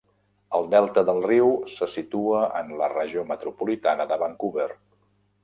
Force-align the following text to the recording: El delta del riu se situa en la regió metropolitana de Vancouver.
El 0.59 0.63
delta 0.69 1.03
del 1.09 1.19
riu 1.25 1.51
se 1.73 1.89
situa 1.97 2.41
en 2.63 2.73
la 2.81 2.89
regió 2.95 3.27
metropolitana 3.35 4.09
de 4.15 4.19
Vancouver. 4.25 4.69